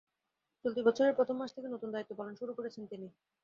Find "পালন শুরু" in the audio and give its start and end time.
2.19-2.51